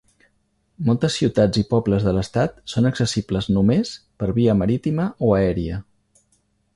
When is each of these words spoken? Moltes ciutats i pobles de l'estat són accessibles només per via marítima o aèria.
Moltes 0.85 1.17
ciutats 1.19 1.59
i 1.61 1.63
pobles 1.73 2.07
de 2.07 2.13
l'estat 2.17 2.57
són 2.73 2.89
accessibles 2.91 3.49
només 3.59 3.91
per 4.23 4.33
via 4.39 4.57
marítima 4.63 5.07
o 5.29 5.31
aèria. 5.41 5.81